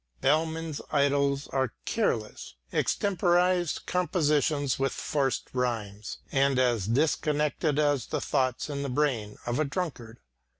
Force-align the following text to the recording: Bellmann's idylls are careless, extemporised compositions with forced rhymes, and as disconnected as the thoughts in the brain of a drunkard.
Bellmann's 0.19 0.81
idylls 0.91 1.45
are 1.53 1.73
careless, 1.85 2.55
extemporised 2.73 3.85
compositions 3.85 4.79
with 4.79 4.93
forced 4.93 5.49
rhymes, 5.53 6.17
and 6.31 6.57
as 6.57 6.87
disconnected 6.87 7.77
as 7.77 8.07
the 8.07 8.19
thoughts 8.19 8.67
in 8.67 8.81
the 8.81 8.89
brain 8.89 9.37
of 9.45 9.59
a 9.59 9.63
drunkard. 9.63 10.17